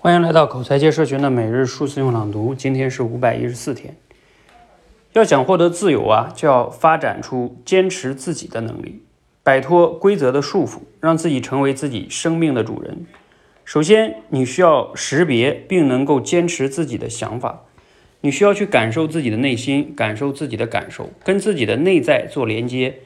[0.00, 3.96] 欢迎来到口才界社群的每日数字用朗读，今天是五百一十四天。
[5.12, 9.02] 要想获得自由啊，就要发展出坚持自己的能力，
[9.42, 13.06] 摆脱规则的束缚，让自己成为自己生命的主人。
[13.64, 17.64] 首先，你需要识别并能够坚持自己的想法，
[18.20, 23.00] 你需要去感受自己的内心，感受自己的感受，跟自己的内在做连接。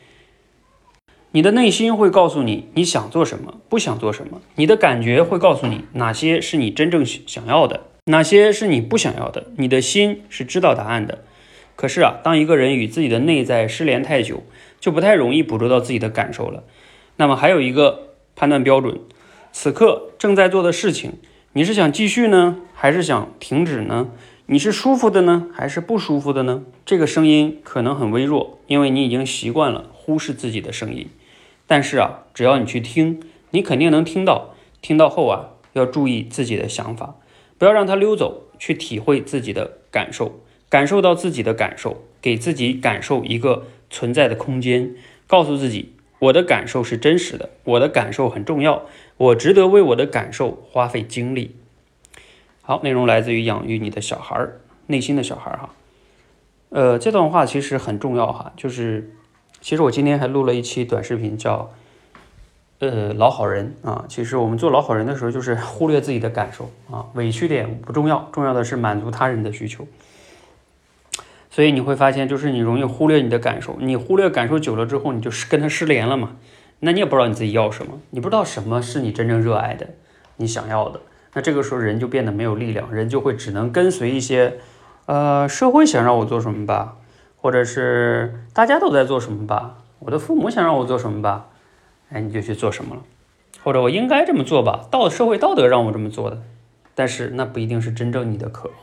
[1.35, 9.47] 你的内心会告诉你你想做什么，不想做什么；你的感觉会告诉你哪些是你真正想要的，哪些是你不想要的。
[9.57, 11.25] 你的心是知道答案的。
[11.75, 14.43] 可是啊，当一个人与自己的内在失联太久，
[14.79, 16.65] 就不太容易捕捉到自己的感受了。
[17.17, 19.01] 那么还有一个判断标准：
[19.53, 21.15] 此刻正在做的事情，
[21.55, 24.11] 你是想继续呢，还是想停止呢？
[24.45, 26.63] 你是舒服的呢，还是不舒服的呢？
[26.85, 31.09] 这个声音可能很微弱，因为你已经习惯了忽视自己的声音。
[31.73, 33.19] 但是啊，只要你去听，
[33.49, 34.51] 你肯定能听到。
[34.83, 37.17] 听到后啊，要注意自己的想法，
[37.57, 44.95] 不要让它溜走，去体会自己的感受，感受到自己的感受，给自己感受一个存在的空间，
[45.27, 48.83] 告诉自己，我的感受是真实的，我的感受很重要，
[49.17, 51.57] 我值得为我的感受花费精力。
[52.61, 55.71] 好，内容来自于养育你的小孩儿内心的小孩儿哈。
[56.69, 59.15] 呃，这段话其实很重要哈，就是。
[59.63, 61.71] 其实我今天还录了一期短视频，叫
[62.81, 64.05] “呃老好人”啊。
[64.09, 69.87] 其实我们做老好人的时候，就是忽略自己的感受啊，委屈点不重要，重要的是满足他人的需求。
[71.49, 76.33] 所以你会发现，就是你容易忽略你的感受，你忽略感受久了之后，你就是跟他失联了嘛。
[76.81, 79.91] 那你也不知道你自己要什么，你不知道什么是你真正热爱的，
[80.39, 81.01] 你想要的。
[81.35, 84.55] 那这个时候人就变得没有力量，人就会只能跟随一些，
[85.07, 86.97] 呃，社会想让我做什么吧。
[87.43, 89.79] 或者是大家都在做什么吧？
[89.99, 91.49] 我的父母想让我做什么吧？
[92.09, 93.03] 哎，你就去做什么了。
[93.65, 94.87] 或者我应该这么做吧？
[94.91, 96.41] 道社会道德让我这么做的，
[96.95, 98.79] 但是那不一定是真正你的渴望。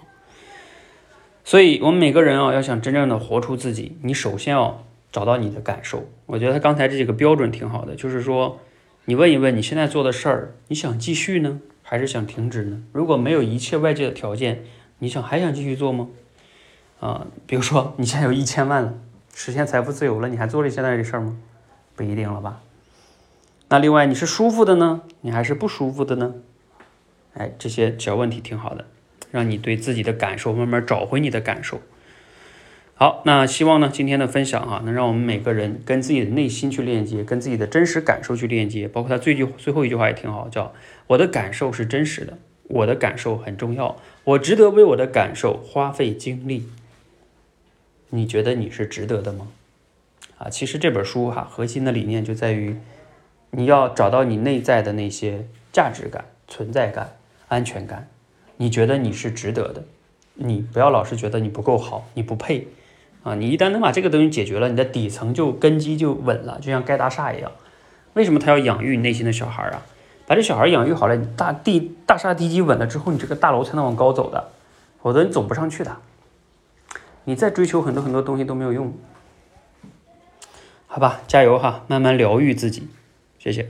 [1.46, 6.04] 所以，我们每个人啊，要想真正的活出自己，你首先要找到你的感受。
[6.26, 8.60] 我觉得他刚才这几个标准挺好的，就是说，
[9.06, 12.84] 你问一问你现在做的事儿，你想继续呢，还是想停止呢？
[12.92, 14.64] 如果没有一切外界的条件，
[15.00, 16.10] 你想还想继续做吗？
[17.00, 18.94] 啊，比如说你现在有一千万了，
[19.34, 21.38] 实现财富自由了，你还做了现在这事儿吗？
[21.96, 22.62] 不一定了吧。
[23.70, 26.36] 那另外你是舒服的呢，你还是不舒服的呢？
[27.36, 28.86] 哎，这些小问题挺好的，
[29.32, 31.80] 让你对自己的感受慢慢找回你的感受。
[32.96, 38.90] 好，那希望呢今天的分享啊，能让我们每个人跟自己的内心去链接，跟自己的真实感受去链接。
[38.90, 40.74] 包括他最句最后一句话也挺好，叫
[41.08, 43.96] 我的感受是真实的，我的感受很重要，
[44.26, 46.68] 我值得为我的感受花费精力。
[48.12, 49.48] 你觉得你是值得的吗？
[50.38, 52.78] 啊，其实这本书哈，核心的理念就在于，
[53.52, 58.08] 你要找到你内在的那些价值感、存在感、安全感。
[58.58, 59.84] 你觉得你是值得的，
[60.34, 62.68] 你不要老是觉得你不够好，你不配
[63.24, 63.36] 啊！
[63.36, 67.52] 你一旦能把这个东西解决了，你的底层就根基就稳了，就像盖大厦一样。
[68.14, 69.86] 为什么他要养育你内心的小孩啊？
[70.26, 74.50] 把这小孩养育好了，你大地大厦地基稳了之后，你这个大楼才能往高走的，
[75.02, 75.96] 否则你走不上去的。
[77.30, 78.92] 你再追求很多很多东西都没有用，
[80.88, 82.88] 好吧，加油哈，慢慢疗愈自己，
[83.38, 83.70] 谢谢，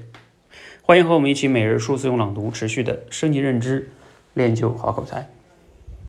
[0.82, 3.92] 欢迎和我们一起每日数字用朗读，持续的升级认知，
[4.34, 5.30] 练就好口才。